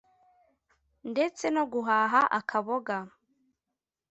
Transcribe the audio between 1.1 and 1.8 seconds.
ndetse no